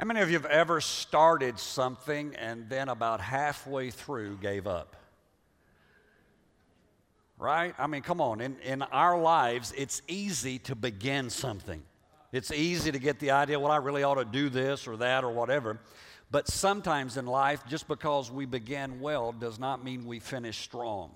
[0.00, 4.96] How many of you have ever started something and then about halfway through gave up?
[7.36, 7.74] Right?
[7.78, 8.40] I mean, come on.
[8.40, 11.82] In, in our lives, it's easy to begin something.
[12.32, 15.22] It's easy to get the idea, well, I really ought to do this or that
[15.22, 15.78] or whatever.
[16.30, 21.10] But sometimes in life, just because we begin well does not mean we finish strong.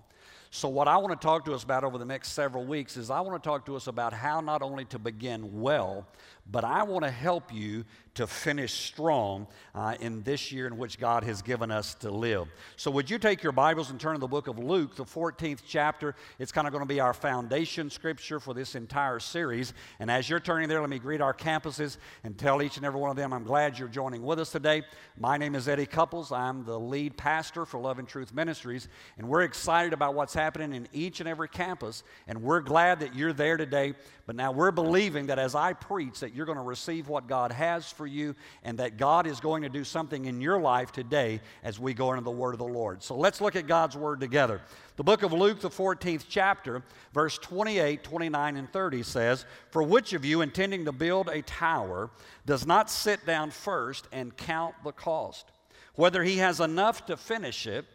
[0.50, 3.10] So, what I want to talk to us about over the next several weeks is
[3.10, 6.06] I want to talk to us about how not only to begin well,
[6.50, 7.84] but I want to help you
[8.14, 12.46] to finish strong uh, in this year in which God has given us to live.
[12.76, 15.60] So, would you take your Bibles and turn to the book of Luke, the 14th
[15.66, 16.14] chapter?
[16.38, 19.74] It's kind of going to be our foundation scripture for this entire series.
[19.98, 23.00] And as you're turning there, let me greet our campuses and tell each and every
[23.00, 24.82] one of them I'm glad you're joining with us today.
[25.18, 26.30] My name is Eddie Cupples.
[26.30, 28.88] I'm the lead pastor for Love and Truth Ministries,
[29.18, 32.04] and we're excited about what's happening in each and every campus.
[32.28, 33.94] And we're glad that you're there today.
[34.26, 37.52] But now we're believing that as I preach, that you're going to receive what God
[37.52, 41.40] has for you and that God is going to do something in your life today
[41.62, 43.02] as we go into the Word of the Lord.
[43.02, 44.60] So let's look at God's Word together.
[44.96, 50.12] The book of Luke, the 14th chapter, verse 28, 29, and 30 says, For which
[50.12, 52.10] of you, intending to build a tower,
[52.46, 55.46] does not sit down first and count the cost,
[55.94, 57.86] whether he has enough to finish it?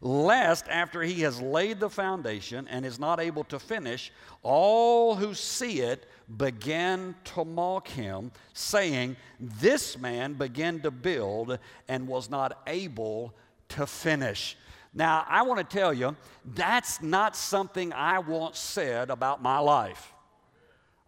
[0.00, 5.34] lest after he has laid the foundation and is not able to finish, all who
[5.34, 12.62] see it begin to mock him, saying, This man began to build and was not
[12.66, 13.34] able
[13.70, 14.56] to finish.
[14.94, 16.16] Now, I want to tell you,
[16.54, 20.12] that's not something I want said about my life.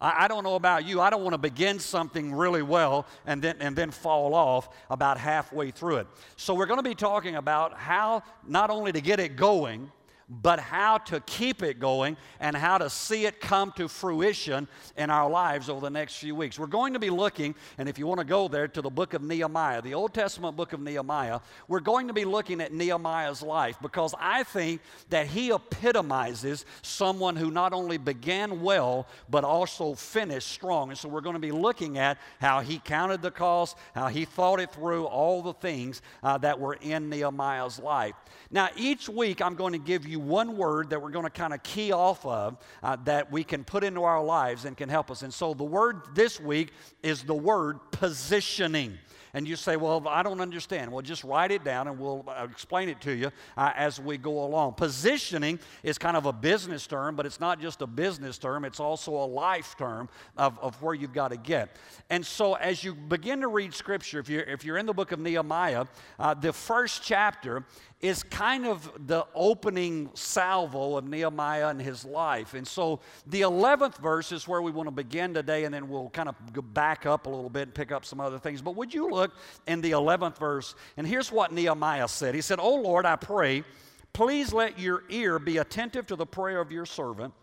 [0.00, 1.00] I don't know about you.
[1.00, 5.18] I don't want to begin something really well and then, and then fall off about
[5.18, 6.06] halfway through it.
[6.36, 9.90] So, we're going to be talking about how not only to get it going,
[10.28, 15.10] but how to keep it going and how to see it come to fruition in
[15.10, 16.58] our lives over the next few weeks.
[16.58, 19.14] We're going to be looking, and if you want to go there to the book
[19.14, 23.42] of Nehemiah, the Old Testament book of Nehemiah, we're going to be looking at Nehemiah's
[23.42, 29.94] life because I think that he epitomizes someone who not only began well, but also
[29.94, 30.90] finished strong.
[30.90, 34.24] And so we're going to be looking at how he counted the cost, how he
[34.24, 38.14] thought it through, all the things uh, that were in Nehemiah's life.
[38.50, 41.54] Now, each week I'm going to give you one word that we're going to kind
[41.54, 45.10] of key off of uh, that we can put into our lives and can help
[45.10, 45.22] us.
[45.22, 48.98] And so the word this week is the word positioning.
[49.34, 50.90] And you say, Well, I don't understand.
[50.90, 54.16] Well, just write it down and we'll uh, explain it to you uh, as we
[54.16, 54.74] go along.
[54.74, 58.80] Positioning is kind of a business term, but it's not just a business term, it's
[58.80, 61.76] also a life term of, of where you've got to get.
[62.10, 65.12] And so, as you begin to read Scripture, if you're, if you're in the book
[65.12, 65.86] of Nehemiah,
[66.18, 67.64] uh, the first chapter
[68.00, 72.54] is kind of the opening salvo of Nehemiah and his life.
[72.54, 76.10] And so the 11th verse is where we want to begin today, and then we'll
[76.10, 78.62] kind of go back up a little bit and pick up some other things.
[78.62, 79.32] But would you look
[79.66, 80.76] in the 11th verse?
[80.96, 83.64] And here's what Nehemiah said He said, Oh Lord, I pray,
[84.12, 87.34] please let your ear be attentive to the prayer of your servant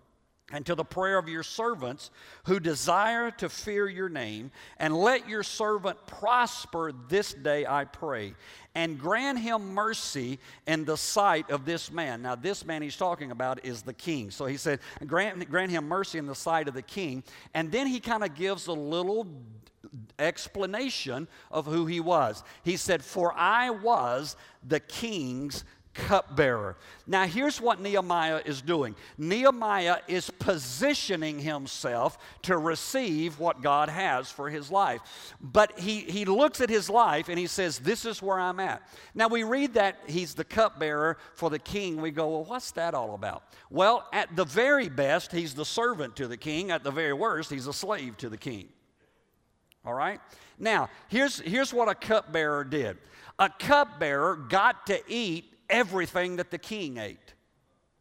[0.52, 2.12] and to the prayer of your servants
[2.46, 8.36] who desire to fear your name, and let your servant prosper this day, I pray,
[8.76, 12.22] and grant him mercy in the sight of this man.
[12.22, 14.30] Now, this man he's talking about is the king.
[14.30, 17.24] So he said, grant, grant him mercy in the sight of the king.
[17.56, 19.28] And then he kind of gives a little
[20.20, 22.44] explanation of who he was.
[22.64, 24.36] He said, For I was
[24.68, 25.64] the king's
[25.96, 26.76] cupbearer.
[27.08, 34.30] Now, here's what Nehemiah is doing Nehemiah is positioning himself to receive what God has
[34.30, 35.02] for his life.
[35.42, 38.88] But he, he looks at his life and he says, This is where I'm at.
[39.16, 42.02] Now, we read that he's the cupbearer for the king.
[42.02, 43.44] We go, Well, what's that all about?
[43.70, 46.72] Well, at the very best, he's the servant to the king.
[46.72, 48.68] At the very worst, he's a slave to the king.
[49.86, 50.20] All right?
[50.60, 52.98] Now, here's, here's what a cupbearer did
[53.38, 57.34] a cupbearer got to eat everything that the king ate.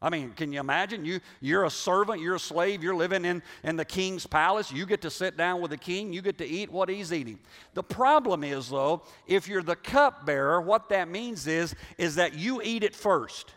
[0.04, 1.06] I mean, can you imagine?
[1.06, 4.70] You, you're a servant, you're a slave, you're living in, in the king's palace.
[4.70, 7.38] You get to sit down with the king, you get to eat what he's eating.
[7.72, 12.60] The problem is, though, if you're the cupbearer, what that means is, is that you
[12.62, 13.54] eat it first.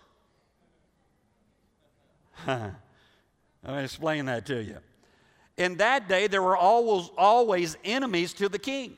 [2.47, 2.75] Let
[3.65, 4.77] me explain that to you.
[5.57, 8.95] In that day, there were always, always enemies to the king.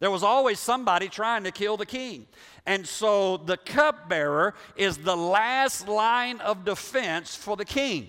[0.00, 2.26] There was always somebody trying to kill the king.
[2.66, 8.08] And so the cupbearer is the last line of defense for the king.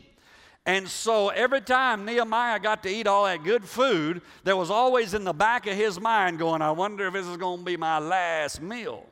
[0.65, 5.13] And so every time Nehemiah got to eat all that good food, there was always
[5.13, 7.77] in the back of his mind going, I wonder if this is going to be
[7.77, 9.05] my last meal.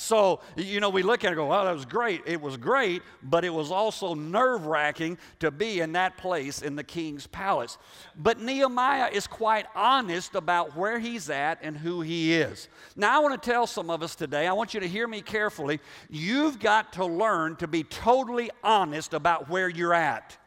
[0.00, 2.22] So, you know, we look at it and go, well, that was great.
[2.24, 6.76] It was great, but it was also nerve wracking to be in that place in
[6.76, 7.78] the king's palace.
[8.16, 12.68] But Nehemiah is quite honest about where he's at and who he is.
[12.94, 15.20] Now, I want to tell some of us today, I want you to hear me
[15.20, 15.80] carefully.
[16.08, 20.38] You've got to learn to be totally honest about where you're at.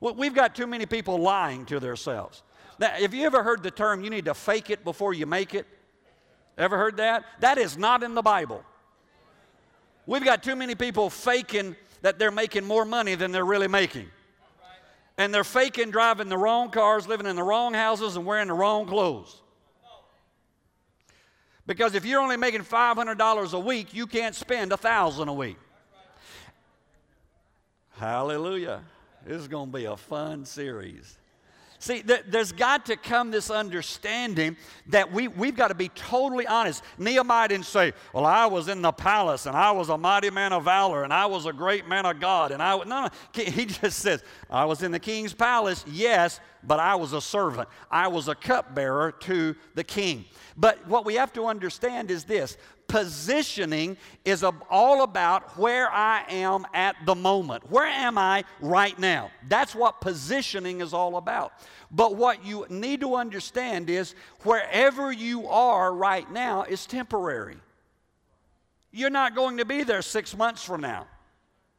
[0.00, 2.42] We've got too many people lying to themselves.
[2.78, 5.54] Now, have you ever heard the term, you need to fake it before you make
[5.54, 5.66] it?
[6.58, 7.24] Ever heard that?
[7.40, 8.64] That is not in the Bible.
[10.06, 14.08] We've got too many people faking that they're making more money than they're really making.
[15.18, 18.54] And they're faking driving the wrong cars, living in the wrong houses, and wearing the
[18.54, 19.40] wrong clothes.
[21.66, 25.58] Because if you're only making $500 a week, you can't spend 1000 a week.
[27.98, 28.82] Hallelujah.
[29.24, 31.18] This is going to be a fun series.
[31.82, 34.56] See, th- there's got to come this understanding
[34.86, 36.84] that we, we've got to be totally honest.
[36.96, 40.52] Nehemiah didn't say, Well, I was in the palace and I was a mighty man
[40.52, 42.52] of valor and I was a great man of God.
[42.52, 43.08] And I, no, no.
[43.34, 47.68] He just says, I was in the king's palace, yes, but I was a servant.
[47.90, 50.26] I was a cupbearer to the king.
[50.56, 52.58] But what we have to understand is this
[52.92, 57.70] positioning is all about where I am at the moment.
[57.70, 59.30] Where am I right now?
[59.48, 61.54] That's what positioning is all about.
[61.90, 67.56] But what you need to understand is wherever you are right now is temporary.
[68.90, 71.06] You're not going to be there six months from now.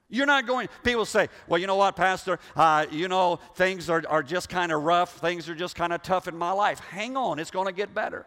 [0.09, 4.03] You're not going, people say, well, you know what, Pastor, uh, you know, things are,
[4.09, 6.79] are just kind of rough, things are just kind of tough in my life.
[6.79, 8.25] Hang on, it's going to get better.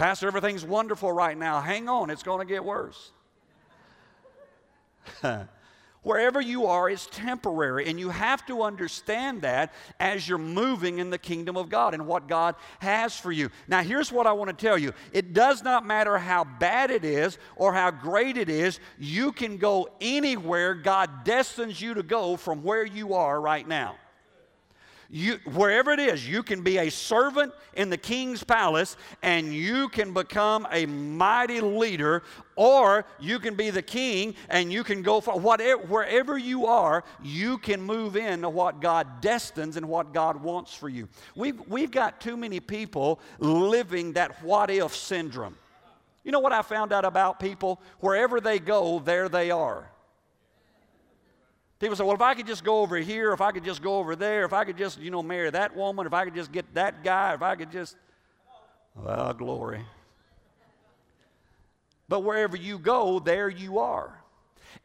[0.00, 1.60] Pastor, everything's wonderful right now.
[1.60, 3.10] Hang on, it's going to get worse.
[6.02, 11.10] Wherever you are is temporary, and you have to understand that as you're moving in
[11.10, 13.50] the kingdom of God and what God has for you.
[13.68, 17.04] Now, here's what I want to tell you it does not matter how bad it
[17.04, 22.38] is or how great it is, you can go anywhere God destines you to go
[22.38, 23.96] from where you are right now.
[25.12, 29.88] You, wherever it is, you can be a servant in the king's palace and you
[29.88, 32.22] can become a mighty leader,
[32.54, 37.02] or you can be the king and you can go for whatever, wherever you are,
[37.24, 41.08] you can move into what God destines and what God wants for you.
[41.34, 45.56] We've, we've got too many people living that what if syndrome.
[46.22, 47.80] You know what I found out about people?
[47.98, 49.89] Wherever they go, there they are.
[51.80, 53.98] People say, well, if I could just go over here, if I could just go
[53.98, 56.52] over there, if I could just, you know, marry that woman, if I could just
[56.52, 57.96] get that guy, if I could just,
[58.94, 59.80] well, glory.
[62.06, 64.19] But wherever you go, there you are.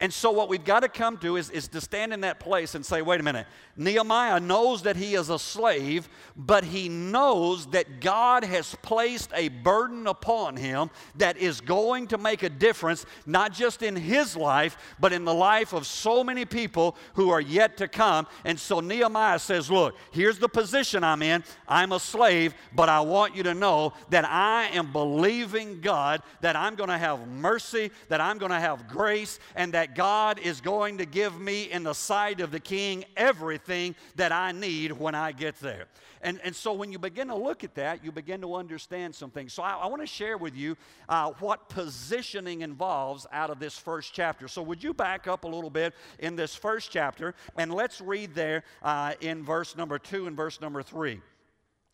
[0.00, 2.74] And so, what we've got to come to is, is to stand in that place
[2.74, 3.46] and say, wait a minute,
[3.76, 9.48] Nehemiah knows that he is a slave, but he knows that God has placed a
[9.48, 14.76] burden upon him that is going to make a difference, not just in his life,
[15.00, 18.26] but in the life of so many people who are yet to come.
[18.44, 21.42] And so, Nehemiah says, Look, here's the position I'm in.
[21.66, 26.56] I'm a slave, but I want you to know that I am believing God that
[26.56, 30.62] I'm going to have mercy, that I'm going to have grace, and that God is
[30.62, 35.14] going to give me in the sight of the king everything that I need when
[35.14, 35.84] I get there.
[36.22, 39.30] And, and so when you begin to look at that, you begin to understand some
[39.30, 39.52] things.
[39.52, 40.78] So I, I want to share with you
[41.10, 44.48] uh, what positioning involves out of this first chapter.
[44.48, 48.34] So would you back up a little bit in this first chapter and let's read
[48.34, 51.20] there uh, in verse number two and verse number three.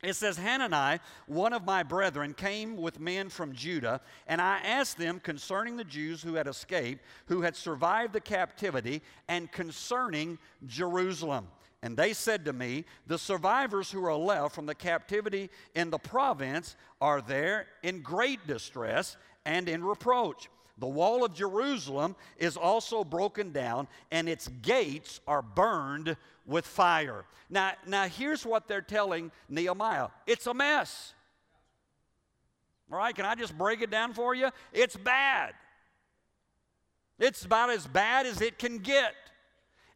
[0.02, 4.99] It says, Hanani, one of my brethren, came with men from Judah, and I asked
[4.99, 11.47] them concerning the Jews who had escaped, who had survived the captivity, and concerning Jerusalem.
[11.85, 15.99] And they said to me, The survivors who are left from the captivity in the
[15.99, 20.49] province are there in great distress and in reproach.
[20.83, 27.25] The wall of Jerusalem is also broken down, and its gates are burned with fire.
[27.49, 31.15] Now, now here's what they're telling Nehemiah it's a mess.
[32.91, 34.51] All right, can I just break it down for you?
[34.73, 35.55] It's bad.
[37.17, 39.15] It's about as bad as it can get.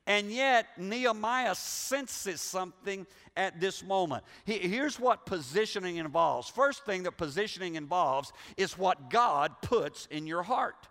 [0.07, 4.25] And yet, Nehemiah senses something at this moment.
[4.45, 6.49] He, here's what positioning involves.
[6.49, 10.89] First thing that positioning involves is what God puts in your heart.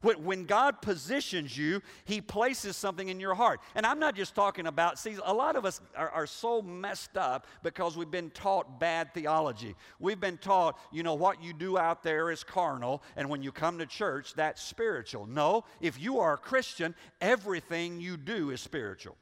[0.00, 3.60] When God positions you, He places something in your heart.
[3.74, 7.16] And I'm not just talking about, see, a lot of us are, are, so messed
[7.16, 9.74] up because we've been taught bad theology.
[9.98, 13.50] We've been taught, you know, what you do out there is carnal, and when you
[13.50, 15.26] come to church, that's spiritual.
[15.26, 19.16] No, if you are a Christian, everything you do is spiritual.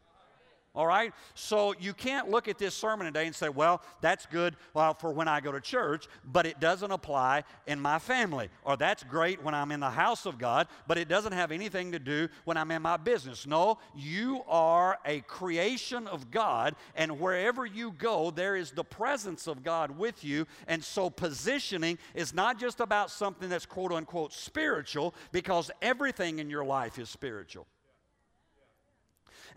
[0.77, 1.13] All right?
[1.35, 5.11] So you can't look at this sermon today and say, well, that's good well, for
[5.11, 8.51] when I go to church, but it doesn't apply in my family.
[8.63, 11.93] Or that's great when I'm in the house of God, but it doesn't have anything
[11.93, 13.47] to do when I'm in my business.
[13.47, 19.47] No, you are a creation of God, and wherever you go, there is the presence
[19.47, 20.47] of God with you.
[20.69, 26.51] And so positioning is not just about something that's quote unquote spiritual, because everything in
[26.51, 27.67] your life is spiritual.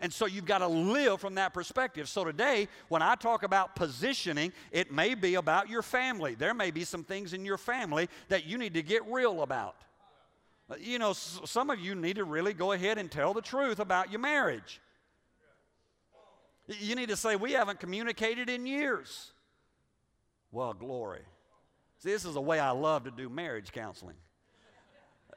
[0.00, 2.08] And so you've got to live from that perspective.
[2.08, 6.34] So today, when I talk about positioning, it may be about your family.
[6.34, 9.76] There may be some things in your family that you need to get real about.
[10.70, 13.78] Uh, you know, some of you need to really go ahead and tell the truth
[13.78, 14.80] about your marriage.
[16.66, 19.32] You need to say, We haven't communicated in years.
[20.52, 21.22] Well, glory.
[21.98, 24.16] See, this is a way I love to do marriage counseling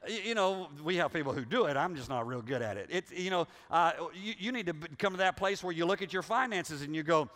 [0.08, 1.76] you know, we have people who do it.
[1.76, 2.88] I'm just not real good at it.
[2.90, 6.02] It's, you know, uh, you, you need to come to that place where you look
[6.02, 7.28] at your finances and you go,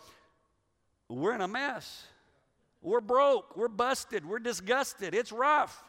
[1.09, 2.07] we're in a mess.
[2.83, 3.57] We're broke.
[3.57, 4.25] We're busted.
[4.25, 5.15] We're disgusted.
[5.15, 5.83] It's rough.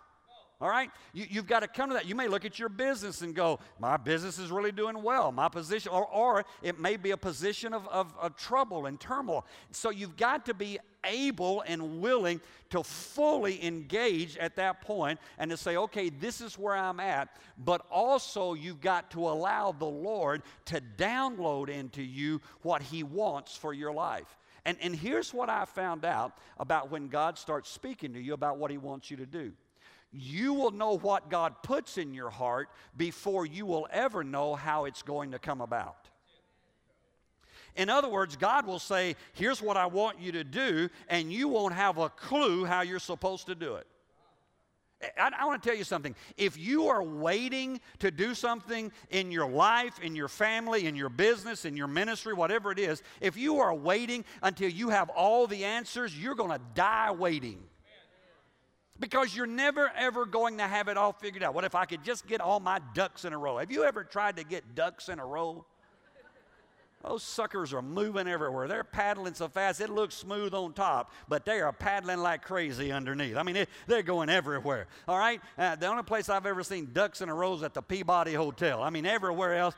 [0.62, 0.92] All right?
[1.14, 2.06] You, have got to come to that.
[2.06, 5.32] You may look at your business and go, My business is really doing well.
[5.32, 9.46] My position, or, or it may be a position of, of, of trouble and turmoil.
[9.72, 15.50] So you've got to be able and willing to fully engage at that point and
[15.50, 17.38] to say, okay, this is where I'm at.
[17.58, 23.56] But also, you've got to allow the Lord to download into you what He wants
[23.56, 24.38] for your life.
[24.66, 28.58] And, and here's what I found out about when God starts speaking to you about
[28.58, 29.54] what He wants you to do
[30.12, 34.86] you will know what God puts in your heart before you will ever know how
[34.86, 36.10] it's going to come about.
[37.76, 41.48] In other words, God will say, Here's what I want you to do, and you
[41.48, 43.88] won't have a clue how you're supposed to do it.
[45.18, 46.16] I, I want to tell you something.
[46.38, 51.10] If you are waiting to do something in your life, in your family, in your
[51.10, 55.48] business, in your ministry, whatever it is, if you are waiting until you have all
[55.48, 57.64] the answers, you're going to die waiting
[59.00, 61.54] because you're never ever going to have it all figured out.
[61.54, 63.58] What if I could just get all my ducks in a row?
[63.58, 65.66] Have you ever tried to get ducks in a row?
[67.04, 68.68] Those suckers are moving everywhere.
[68.68, 72.92] They're paddling so fast it looks smooth on top, but they are paddling like crazy
[72.92, 73.38] underneath.
[73.38, 74.88] I mean, it, they're going everywhere.
[75.08, 75.40] All right?
[75.58, 78.34] Uh, the only place I've ever seen ducks in a row is at the Peabody
[78.34, 78.84] Hotel.
[78.84, 79.76] I mean, everywhere else,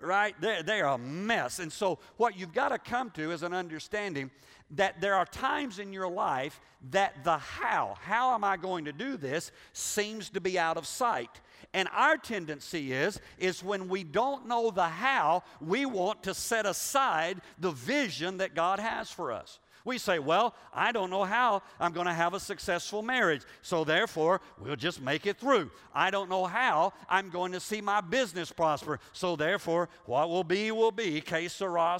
[0.00, 0.34] right?
[0.40, 1.58] They're, they're a mess.
[1.58, 4.30] And so, what you've got to come to is an understanding
[4.72, 6.60] that there are times in your life
[6.90, 10.86] that the how, how am I going to do this, seems to be out of
[10.86, 11.40] sight.
[11.72, 16.66] And our tendency is is when we don't know the how, we want to set
[16.66, 19.58] aside the vision that God has for us.
[19.84, 23.84] We say, well, I don't know how I'm going to have a successful marriage, so
[23.84, 25.70] therefore we'll just make it through.
[25.94, 30.44] I don't know how I'm going to see my business prosper, so therefore what will
[30.44, 31.20] be will be.
[31.20, 31.98] Que sera.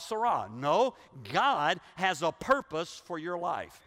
[0.55, 0.95] No,
[1.33, 3.81] God has a purpose for your life.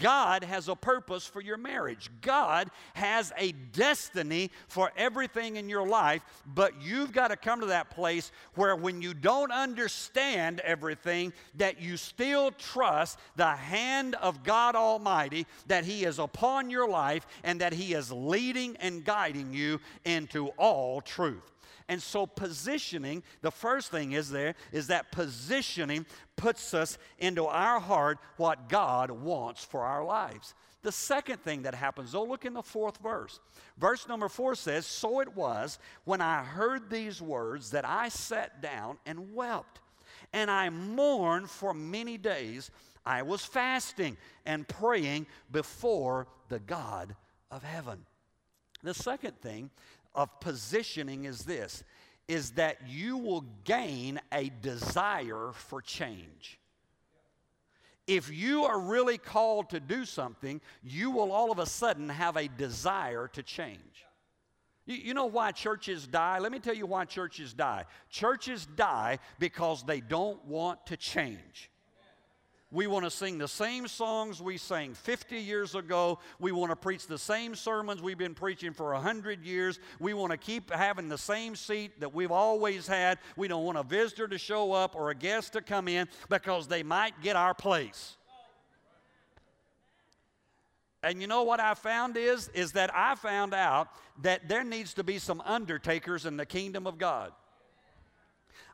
[0.00, 2.10] God has a purpose for your marriage.
[2.20, 7.66] God has a destiny for everything in your life, but you've got to come to
[7.66, 14.44] that place where when you don't understand everything, that you still trust the hand of
[14.44, 19.54] God Almighty, that He is upon your life and that He is leading and guiding
[19.54, 21.50] you into all truth.
[21.88, 26.04] And so, positioning, the first thing is there, is that positioning
[26.36, 30.54] puts us into our heart what God wants for our lives.
[30.82, 33.40] The second thing that happens, though, look in the fourth verse.
[33.78, 38.60] Verse number four says, So it was when I heard these words that I sat
[38.60, 39.80] down and wept,
[40.34, 42.70] and I mourned for many days.
[43.04, 47.14] I was fasting and praying before the God
[47.50, 48.04] of heaven.
[48.82, 49.70] The second thing
[50.14, 51.84] of positioning is this
[52.28, 56.60] is that you will gain a desire for change.
[58.06, 62.36] If you are really called to do something, you will all of a sudden have
[62.36, 64.06] a desire to change.
[64.86, 66.38] You, you, know why churches die?
[66.38, 67.84] Let me tell you why churches die.
[68.10, 71.69] Churches die because they don't want to change.
[72.72, 76.20] We want to sing the same songs we sang 50 years ago.
[76.38, 79.80] We want to preach the same sermons we've been preaching for 100 years.
[79.98, 83.18] We want to keep having the same seat that we've always had.
[83.36, 86.68] We don't want a visitor to show up or a guest to come in because
[86.68, 88.16] they might get our place.
[91.02, 93.88] And you know what I found is is that I found out
[94.22, 97.32] that there needs to be some undertakers in the kingdom of God.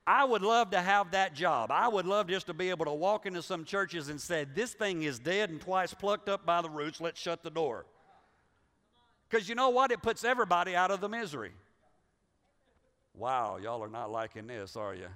[0.06, 1.70] I would love to have that job.
[1.72, 4.72] I would love just to be able to walk into some churches and say, This
[4.72, 7.86] thing is dead and twice plucked up by the roots, let's shut the door.
[9.28, 9.90] Because you know what?
[9.90, 11.52] It puts everybody out of the misery.
[13.14, 15.08] Wow, y'all are not liking this, are you?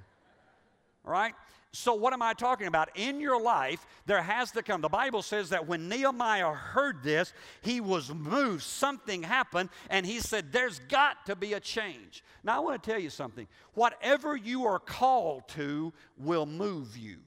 [1.05, 1.35] Right?
[1.73, 2.89] So, what am I talking about?
[2.97, 4.81] In your life, there has to come.
[4.81, 8.65] The Bible says that when Nehemiah heard this, he was moved.
[8.65, 12.25] Something happened, and he said, There's got to be a change.
[12.43, 13.47] Now, I want to tell you something.
[13.75, 17.19] Whatever you are called to will move you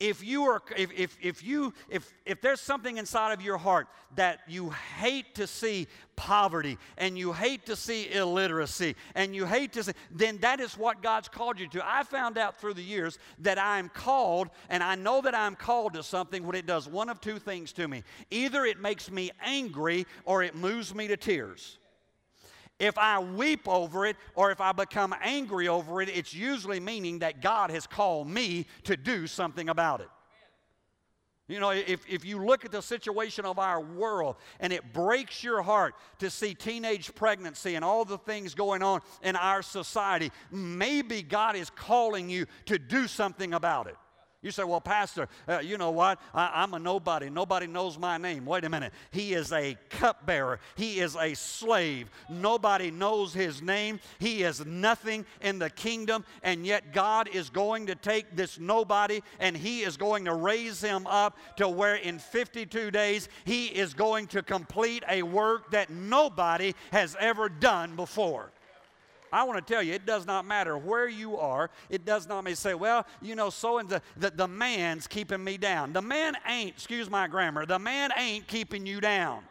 [0.00, 3.86] if you are if, if, if you if if there's something inside of your heart
[4.16, 9.74] that you hate to see poverty and you hate to see illiteracy and you hate
[9.74, 11.86] to see then that is what god's called you to.
[11.86, 15.92] I found out through the years that i'm called and i know that i'm called
[15.94, 18.02] to something when it does one of two things to me.
[18.30, 21.78] Either it makes me angry or it moves me to tears
[22.80, 27.20] if I weep over it or if I become angry over it, it's usually meaning
[27.20, 30.08] that God has called me to do something about it.
[31.46, 35.42] You know, if, if you look at the situation of our world and it breaks
[35.42, 40.30] your heart to see teenage pregnancy and all the things going on in our society,
[40.52, 43.96] maybe God is calling you to do something about it.
[44.42, 46.18] You say, well, Pastor, uh, you know what?
[46.32, 47.28] I, am a nobody.
[47.28, 48.46] Nobody knows my name.
[48.46, 48.94] Wait a minute.
[49.10, 52.08] He is a cupbearer, he is a slave.
[52.30, 54.00] Nobody knows his name.
[54.18, 59.20] He is nothing in the kingdom, and yet God is going to take this nobody
[59.40, 63.92] and he is going to raise him up to where in 52 days he is
[63.92, 68.52] going to complete a work that nobody has ever done before.
[69.32, 71.70] I want to tell you, it does not matter where you are.
[71.88, 75.42] It does not mean say, well, you know, so and the, the, the man's keeping
[75.42, 75.92] me down.
[75.92, 79.42] The man ain't, excuse my grammar, the man ain't keeping you down.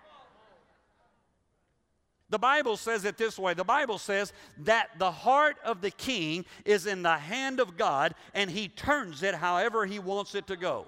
[2.30, 6.46] The Bible says it this way the Bible says that the heart of the king
[6.64, 10.56] is in the hand of God and he turns it however he wants it to
[10.56, 10.88] go.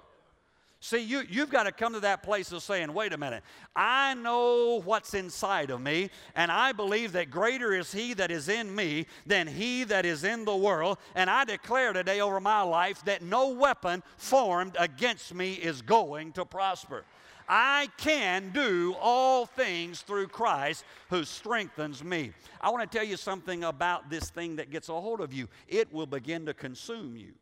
[0.84, 3.44] See, you, you've got to come to that place of saying, wait a minute,
[3.76, 8.48] I know what's inside of me, and I believe that greater is He that is
[8.48, 10.98] in me than He that is in the world.
[11.14, 16.32] And I declare today over my life that no weapon formed against me is going
[16.32, 17.04] to prosper.
[17.48, 22.32] I can do all things through Christ who strengthens me.
[22.60, 25.48] I want to tell you something about this thing that gets a hold of you.
[25.68, 27.34] It will begin to consume you.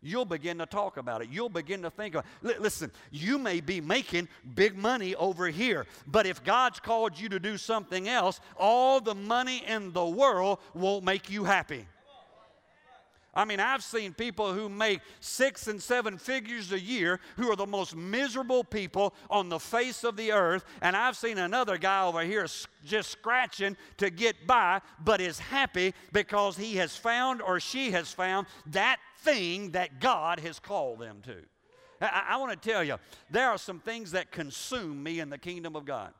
[0.00, 1.28] You'll begin to talk about it.
[1.28, 2.60] You'll begin to think about it.
[2.62, 7.40] Listen, you may be making big money over here, but if God's called you to
[7.40, 11.86] do something else, all the money in the world won't make you happy.
[13.34, 17.56] I mean, I've seen people who make six and seven figures a year who are
[17.56, 20.64] the most miserable people on the face of the earth.
[20.82, 22.48] And I've seen another guy over here
[22.84, 28.12] just scratching to get by, but is happy because he has found or she has
[28.12, 31.36] found that thing that God has called them to.
[32.00, 32.96] I, I want to tell you,
[33.30, 36.12] there are some things that consume me in the kingdom of God.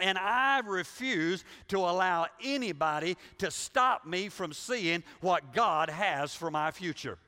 [0.00, 6.50] And I refuse to allow anybody to stop me from seeing what God has for
[6.50, 7.18] my future.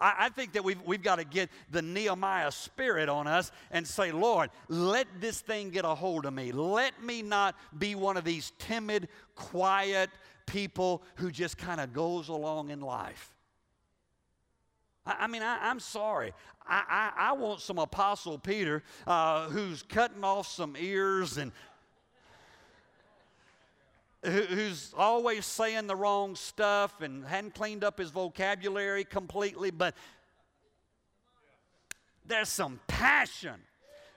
[0.00, 3.86] I, I, think that we've, we've got to get the Nehemiah spirit on us and
[3.86, 6.52] say, Lord, let this thing get a hold of me.
[6.52, 10.10] Let me not be one of these timid, quiet
[10.46, 13.35] people who just kind of goes along in life.
[15.06, 16.32] I, mean, I, am sorry.
[16.66, 21.52] I, I, I, want some Apostle Peter uh, who's cutting off some ears and
[24.24, 29.94] who's always saying the wrong stuff and hadn't cleaned up his vocabulary completely, but
[32.26, 33.54] there's some passion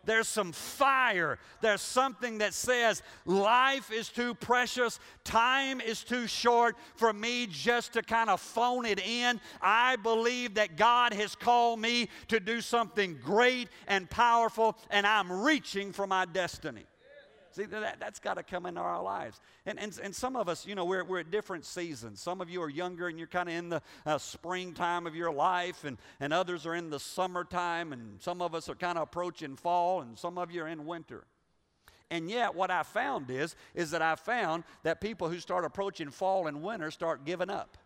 [0.06, 1.40] there's some fire.
[1.62, 7.94] There's something that says life is too precious, time is too short for me just
[7.94, 9.40] to kind of phone it in.
[9.62, 15.32] I believe that God has called me to do something great and powerful, and I'm
[15.32, 16.86] reaching for my destiny.
[17.52, 19.42] See, that, that's got to come into our lives.
[19.66, 22.22] And, and, and some of us, you know, we're, we're at different seasons.
[22.22, 25.32] Some of you are younger and you're kind of in the uh, springtime of your
[25.32, 29.04] life, and, and others are in the summertime, and some of us are kind of
[29.04, 31.26] approaching fall, and some of you are in winter.
[32.12, 36.10] And yet, what I found is, is that I found that people who start approaching
[36.10, 37.78] fall and winter start giving up.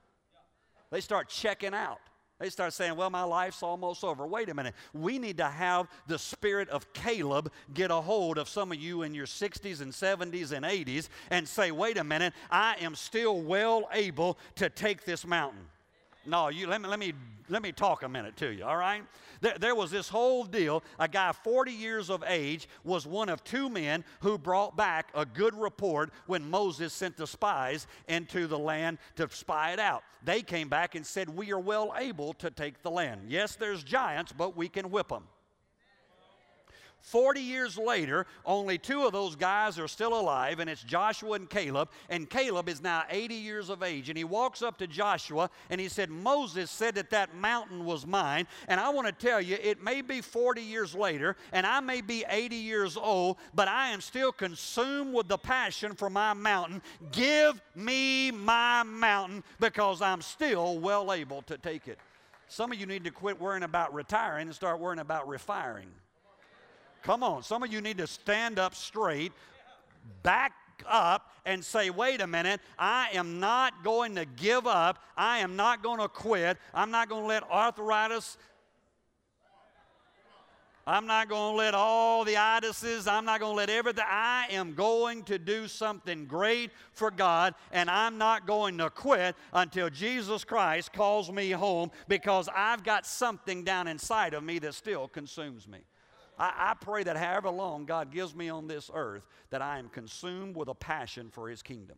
[0.92, 2.00] They start checking out.
[2.44, 4.28] They start saying, Well, my life's almost over.
[4.28, 4.76] Wait a minute.
[4.92, 9.04] We need to have the spirit of Caleb get a hold of some of you
[9.04, 13.40] in your 60s and 70s and 80s and say, Wait a minute, I am still
[13.40, 15.68] well able to take this mountain.
[16.26, 17.14] No, you let me let me
[17.50, 19.04] let me talk a minute to you, all right?
[19.42, 20.82] There, there, was this whole deal.
[20.98, 25.26] A guy 40 years of age was one of two men who brought back a
[25.26, 30.04] good report when Moses sent the spies into the land to spy it out.
[30.24, 33.24] They came back and said, We are well able to take the land.
[33.28, 35.24] Yes, there's giants, but we can whip them.
[37.04, 41.50] 40 years later, only two of those guys are still alive, and it's Joshua and
[41.50, 41.90] Caleb.
[42.10, 44.08] And Caleb is now 80 years of age.
[44.08, 48.08] And he walks up to Joshua and he said, Moses said that that mountain was
[48.08, 48.48] mine.
[48.70, 52.00] And I want to tell you, it may be 40 years later, and I may
[52.00, 56.82] be 80 years old, but I am still consumed with the passion for my mountain.
[57.12, 62.00] Give me my mountain because I'm still well able to take it.
[62.48, 65.88] Some of you need to quit worrying about retiring and start worrying about refiring.
[67.04, 69.34] Come on, some of you need to stand up straight,
[70.24, 70.54] back
[70.88, 75.04] up, and say, wait a minute, I am not going to give up.
[75.18, 76.58] I am not going to quit.
[76.74, 78.38] I'm not going to let arthritis.
[80.86, 84.04] I'm not going to let all the itises, I'm not going to let everything.
[84.06, 89.36] I am going to do something great for God, and I'm not going to quit
[89.54, 94.74] until Jesus Christ calls me home because I've got something down inside of me that
[94.74, 95.80] still consumes me.
[96.44, 99.88] I, I pray that however long God gives me on this earth, that I am
[99.88, 101.96] consumed with a passion for His kingdom.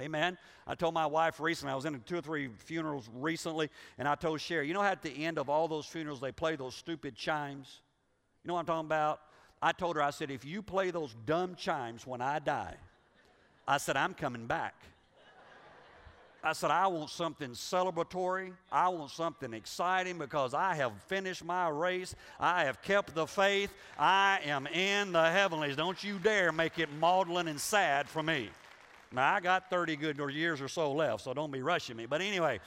[0.00, 0.38] Amen.
[0.66, 3.68] I told my wife recently, I was in two or three funerals recently,
[3.98, 6.32] and I told Sherry, you know how at the end of all those funerals they
[6.32, 7.80] play those stupid chimes?
[8.42, 9.20] You know what I'm talking about?
[9.60, 12.76] I told her, I said, if you play those dumb chimes when I die,
[13.68, 14.74] I said, I'm coming back.
[16.46, 18.52] I said, I want something celebratory.
[18.70, 22.14] I want something exciting because I have finished my race.
[22.38, 23.72] I have kept the faith.
[23.98, 25.74] I am in the heavenlies.
[25.74, 28.50] Don't you dare make it maudlin and sad for me.
[29.12, 32.06] Now, I got 30 good years or so left, so don't be rushing me.
[32.06, 32.60] But anyway,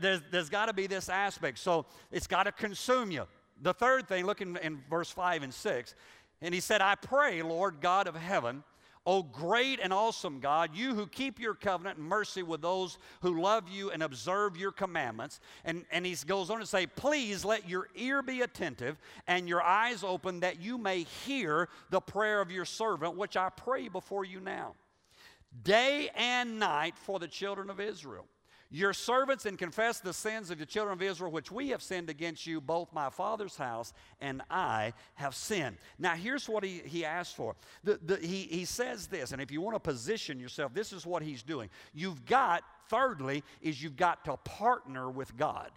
[0.00, 1.58] there's, there's got to be this aspect.
[1.58, 3.24] So it's got to consume you.
[3.60, 5.94] The third thing, look in, in verse 5 and 6,
[6.40, 8.62] and he said, I pray, Lord God of heaven,
[9.08, 13.40] O great and awesome God, you who keep your covenant and mercy with those who
[13.40, 15.40] love you and observe your commandments.
[15.64, 19.62] And, and he goes on to say, Please let your ear be attentive and your
[19.62, 24.26] eyes open that you may hear the prayer of your servant, which I pray before
[24.26, 24.74] you now,
[25.62, 28.26] day and night for the children of Israel
[28.70, 32.10] your servants and confess the sins of the children of Israel, which we have sinned
[32.10, 35.78] against you, both my father's house and I have sinned.
[35.98, 37.56] Now, here's what he, he asked for.
[37.82, 41.06] The, the, he, he says this, and if you want to position yourself, this is
[41.06, 41.70] what he's doing.
[41.94, 45.70] You've got, thirdly, is you've got to partner with God.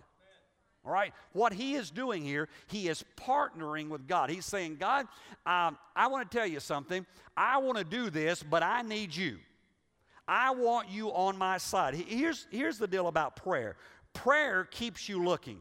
[0.83, 1.13] All right?
[1.33, 4.29] What he is doing here, he is partnering with God.
[4.29, 5.07] He's saying, God,
[5.45, 7.05] um, I want to tell you something.
[7.37, 9.37] I want to do this, but I need you.
[10.27, 11.95] I want you on my side.
[11.95, 13.75] Here's, here's the deal about prayer
[14.13, 15.59] prayer keeps you looking.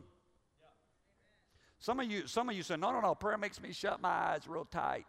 [1.79, 4.09] Some of you, some of you say, no, no, no, prayer makes me shut my
[4.09, 5.07] eyes real tight.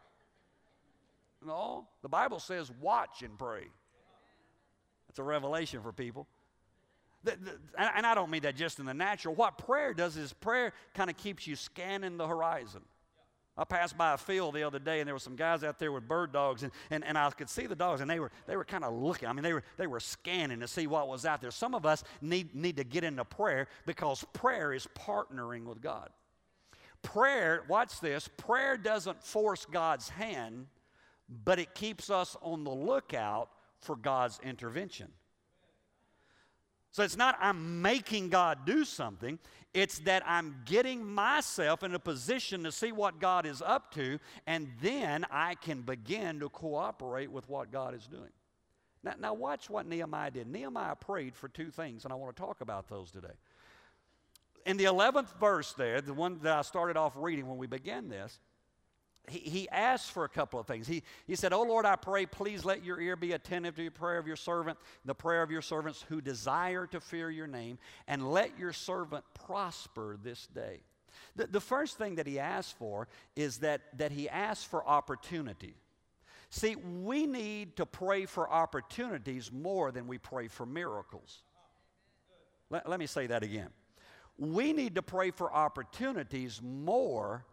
[1.45, 3.65] No, the Bible says watch and pray.
[5.07, 6.27] That's a revelation for people.
[7.23, 9.35] The, the, and I don't mean that just in the natural.
[9.35, 12.81] What prayer does is prayer kind of keeps you scanning the horizon.
[13.57, 15.91] I passed by a field the other day and there were some guys out there
[15.91, 18.55] with bird dogs and, and, and I could see the dogs and they were, they
[18.55, 19.27] were kind of looking.
[19.27, 21.51] I mean, they were, they were scanning to see what was out there.
[21.51, 26.09] Some of us need, need to get into prayer because prayer is partnering with God.
[27.01, 30.67] Prayer, watch this, prayer doesn't force God's hand,
[31.43, 35.09] but it keeps us on the lookout for God's intervention.
[36.91, 39.39] So it's not I'm making God do something,
[39.73, 44.19] it's that I'm getting myself in a position to see what God is up to,
[44.45, 48.31] and then I can begin to cooperate with what God is doing.
[49.03, 50.47] Now, now watch what Nehemiah did.
[50.47, 53.33] Nehemiah prayed for two things, and I want to talk about those today.
[54.65, 58.09] In the 11th verse there, the one that I started off reading when we began
[58.09, 58.39] this,
[59.27, 60.87] he, he asked for a couple of things.
[60.87, 63.89] He, he said, Oh Lord, I pray, please let your ear be attentive to the
[63.89, 67.77] prayer of your servant, the prayer of your servants who desire to fear your name,
[68.07, 70.81] and let your servant prosper this day.
[71.35, 75.75] The, the first thing that he asked for is that, that he asked for opportunity.
[76.49, 81.43] See, we need to pray for opportunities more than we pray for miracles.
[82.69, 83.69] Let, let me say that again.
[84.37, 87.45] We need to pray for opportunities more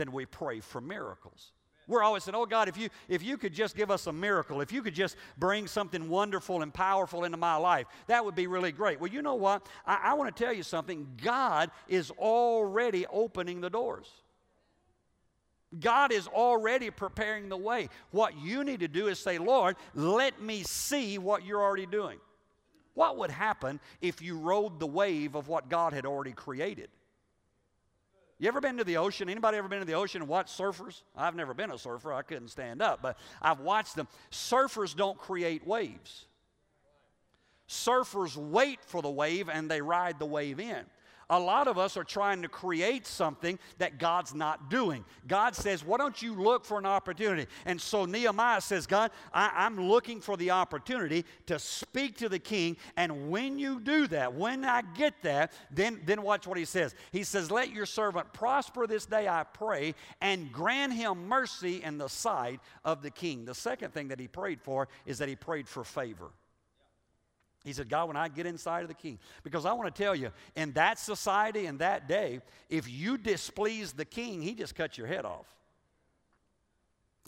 [0.00, 1.52] than we pray for miracles.
[1.86, 4.62] We're always saying, Oh God, if you, if you could just give us a miracle,
[4.62, 8.46] if you could just bring something wonderful and powerful into my life, that would be
[8.46, 8.98] really great.
[8.98, 9.66] Well, you know what?
[9.86, 11.06] I, I want to tell you something.
[11.22, 14.08] God is already opening the doors.
[15.78, 17.90] God is already preparing the way.
[18.10, 22.18] What you need to do is say, Lord, let me see what you're already doing.
[22.94, 26.88] What would happen if you rode the wave of what God had already created?
[28.40, 29.28] You ever been to the ocean?
[29.28, 31.02] Anybody ever been to the ocean and watched surfers?
[31.14, 32.10] I've never been a surfer.
[32.10, 34.08] I couldn't stand up, but I've watched them.
[34.30, 36.24] Surfers don't create waves.
[37.68, 40.86] Surfers wait for the wave and they ride the wave in.
[41.30, 45.04] A lot of us are trying to create something that God's not doing.
[45.26, 47.46] God says, Why don't you look for an opportunity?
[47.64, 52.40] And so Nehemiah says, God, I, am looking for the opportunity to speak to the
[52.40, 52.76] king.
[52.96, 56.94] And when you do that, when I get that, then, then watch what he says.
[57.12, 61.96] He says, Let your servant prosper this day, I pray, and grant him mercy in
[61.96, 63.44] the sight of the king.
[63.44, 66.32] The second thing that he prayed for is that he prayed for favor.
[67.64, 70.14] He said, God, when I get inside of the king, because I want to tell
[70.14, 74.96] you, in that society, in that day, if you displease the king, he just cuts
[74.96, 75.46] your head off.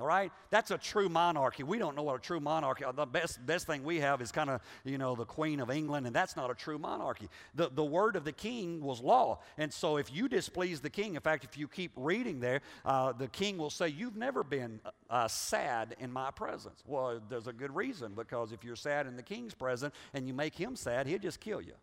[0.01, 0.33] All right?
[0.51, 1.63] That's a true monarchy.
[1.65, 4.49] We don't know what a true monarchy The best, best thing we have is kind
[4.49, 7.29] of, you know, the Queen of England, and that's not a true monarchy.
[7.55, 9.41] The, the word of the king was law.
[9.59, 13.13] And so if you displease the king, in fact, if you keep reading there, uh,
[13.13, 16.83] the king will say, You've never been uh, sad in my presence.
[16.87, 20.33] Well, there's a good reason, because if you're sad in the king's presence and you
[20.33, 21.75] make him sad, he'll just kill you.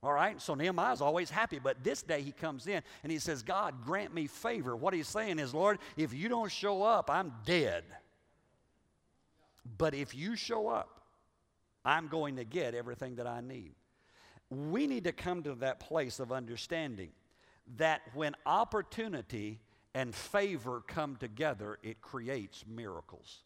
[0.00, 3.42] All right, so Nehemiah's always happy, but this day he comes in and he says,
[3.42, 4.76] God, grant me favor.
[4.76, 7.82] What he's saying is, Lord, if you don't show up, I'm dead.
[9.76, 11.00] But if you show up,
[11.84, 13.74] I'm going to get everything that I need.
[14.50, 17.10] We need to come to that place of understanding
[17.76, 19.60] that when opportunity
[19.94, 23.38] and favor come together, it creates miracles.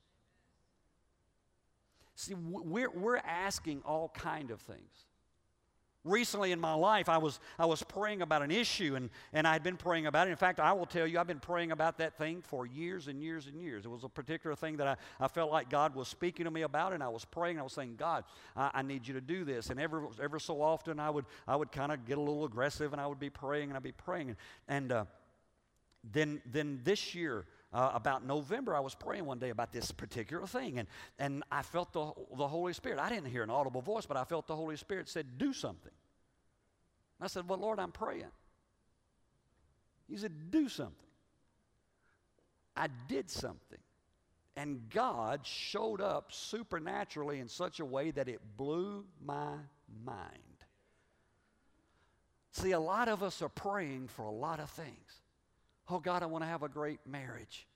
[2.14, 5.06] See, we're, we're asking all kind of things.
[6.04, 9.52] Recently in my life, I was, I was praying about an issue and, and I
[9.52, 10.32] had been praying about it.
[10.32, 13.22] In fact, I will tell you, I've been praying about that thing for years and
[13.22, 13.84] years and years.
[13.84, 16.62] It was a particular thing that I, I felt like God was speaking to me
[16.62, 17.60] about, and I was praying.
[17.60, 18.24] I was saying, God,
[18.56, 19.70] I, I need you to do this.
[19.70, 22.92] And ever, ever so often, I would, I would kind of get a little aggressive
[22.92, 24.30] and I would be praying and I'd be praying.
[24.30, 24.36] And,
[24.66, 25.04] and uh,
[26.12, 30.46] then, then this year, uh, about November, I was praying one day about this particular
[30.46, 32.98] thing, and, and I felt the, the Holy Spirit.
[32.98, 35.92] I didn't hear an audible voice, but I felt the Holy Spirit said, Do something.
[37.20, 38.30] I said, Well, Lord, I'm praying.
[40.08, 40.96] He said, Do something.
[42.76, 43.78] I did something.
[44.54, 49.54] And God showed up supernaturally in such a way that it blew my
[50.04, 50.38] mind.
[52.50, 55.21] See, a lot of us are praying for a lot of things.
[55.88, 57.66] Oh, God, I want to have a great marriage.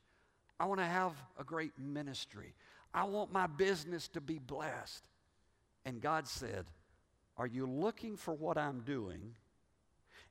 [0.59, 2.55] I want to have a great ministry.
[2.95, 5.05] I want my business to be blessed.
[5.85, 6.67] And God said,
[7.37, 9.35] Are you looking for what I'm doing?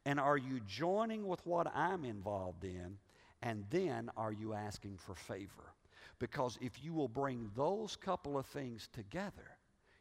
[0.05, 2.97] And are you joining with what I'm involved in?
[3.41, 5.73] And then are you asking for favor?
[6.19, 9.57] Because if you will bring those couple of things together,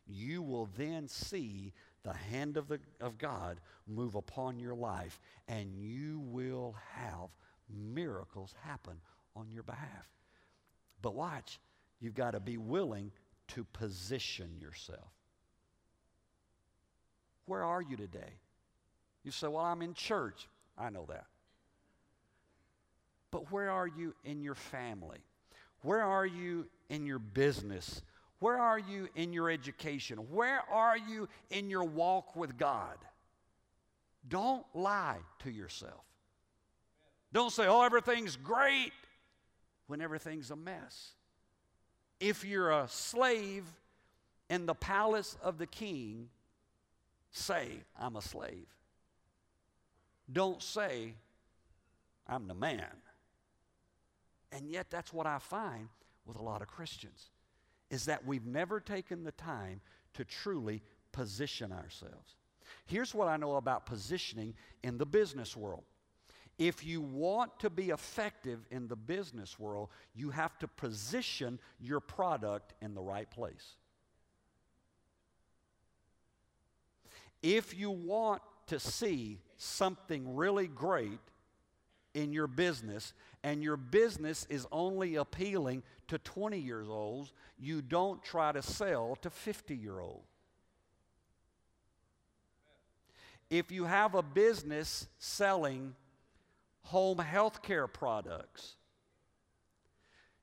[0.06, 5.74] you will then see the hand of, the, of God move upon your life, and
[5.74, 7.30] you will have
[7.68, 8.94] miracles happen
[9.36, 10.08] on your behalf.
[11.02, 11.58] But watch,
[12.00, 13.12] you've got to be willing
[13.48, 15.12] to position yourself.
[17.46, 18.38] Where are you today?
[19.22, 20.48] You say, Well, I'm in church.
[20.78, 21.26] I know that.
[23.30, 25.18] But where are you in your family?
[25.82, 28.02] Where are you in your business?
[28.38, 30.18] Where are you in your education?
[30.30, 32.96] Where are you in your walk with God?
[34.28, 36.04] Don't lie to yourself.
[37.34, 38.92] Don't say, oh, everything's great
[39.88, 41.10] when everything's a mess.
[42.20, 43.64] If you're a slave
[44.48, 46.28] in the palace of the king,
[47.32, 48.68] say, I'm a slave.
[50.32, 51.14] Don't say,
[52.28, 52.86] I'm the man.
[54.52, 55.88] And yet, that's what I find
[56.24, 57.30] with a lot of Christians
[57.90, 59.80] is that we've never taken the time
[60.14, 62.36] to truly position ourselves.
[62.86, 65.82] Here's what I know about positioning in the business world.
[66.58, 72.00] If you want to be effective in the business world, you have to position your
[72.00, 73.74] product in the right place.
[77.42, 81.18] If you want to see something really great
[82.14, 83.12] in your business
[83.42, 89.16] and your business is only appealing to 20 years olds, you don't try to sell
[89.22, 90.28] to 50 year olds.
[93.50, 95.94] If you have a business selling
[96.84, 98.76] home health care products,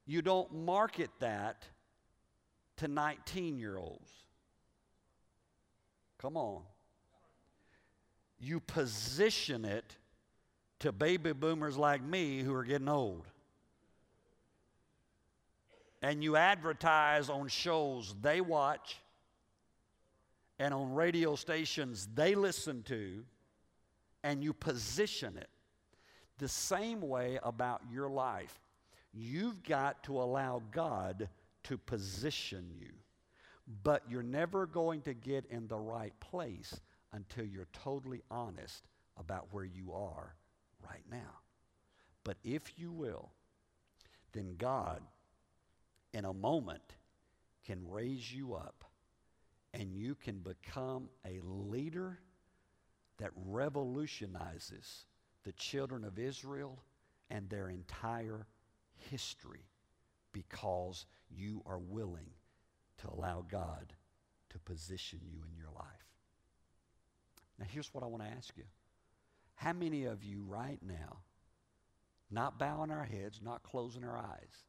[0.06, 1.66] you don't market that
[2.78, 4.10] to 19 year olds.
[6.20, 6.62] Come on
[8.42, 9.96] you position it
[10.80, 13.28] to baby boomers like me who are getting old.
[16.02, 18.98] And you advertise on shows they watch
[20.58, 23.24] and on radio stations they listen to,
[24.24, 25.50] and you position it
[26.42, 28.60] the same way about your life.
[29.14, 31.30] You've got to allow God
[31.66, 32.90] to position you,
[33.84, 36.80] but you're never going to get in the right place
[37.14, 40.36] until you're totally honest about where you are
[40.84, 41.38] right now.
[42.24, 43.30] But if you will,
[44.32, 45.02] then God,
[46.12, 46.96] in a moment,
[47.68, 48.84] can raise you up
[49.76, 52.18] and you can become a leader
[53.20, 55.06] that revolutionizes
[55.44, 56.84] the children of Israel
[57.30, 58.46] and their entire
[59.10, 59.66] history
[60.34, 62.30] because you are willing
[63.00, 63.94] to allow God
[64.50, 65.86] to position you in your life.
[67.58, 68.66] Now, here's what I want to ask you
[69.56, 71.18] How many of you right now,
[72.30, 74.66] not bowing our heads, not closing our eyes,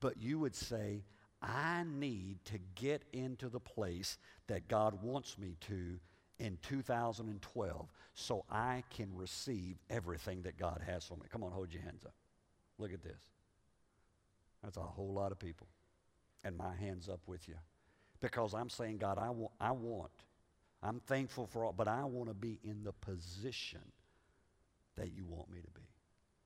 [0.00, 1.04] but you would say,
[1.42, 5.98] I need to get into the place that God wants me to
[6.40, 11.26] in 2012 so I can receive everything that God has for me.
[11.30, 12.14] Come on, hold your hands up.
[12.78, 13.20] Look at this.
[14.62, 15.68] That's a whole lot of people.
[16.42, 17.54] And my hand's up with you.
[18.20, 20.10] Because I'm saying, God, I want, I want,
[20.82, 23.80] I'm thankful for all, but I want to be in the position
[24.96, 25.89] that you want me to be.